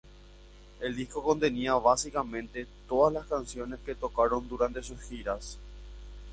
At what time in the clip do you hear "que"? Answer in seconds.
3.81-3.93